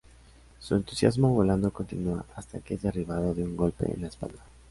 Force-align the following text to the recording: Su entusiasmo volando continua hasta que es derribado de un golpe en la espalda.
Su 0.57 0.73
entusiasmo 0.73 1.29
volando 1.31 1.69
continua 1.71 2.25
hasta 2.35 2.59
que 2.59 2.73
es 2.73 2.81
derribado 2.81 3.35
de 3.35 3.43
un 3.43 3.55
golpe 3.55 3.85
en 3.93 4.01
la 4.01 4.07
espalda. 4.07 4.41